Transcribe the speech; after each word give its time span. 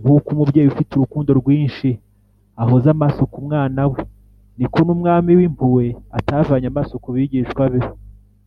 nk’uko 0.00 0.26
umubyeyi 0.34 0.68
ufite 0.70 0.90
urukundo 0.92 1.30
rwinshi 1.40 1.88
ahoza 2.62 2.88
amaso 2.94 3.20
ku 3.32 3.38
mwana 3.46 3.80
we, 3.90 4.00
niko 4.58 4.78
n’umwami 4.86 5.30
w’impuhwe 5.38 5.86
atavanye 6.18 6.66
amaso 6.72 6.94
ku 7.02 7.08
bigishwa 7.16 7.64
be 7.72 7.80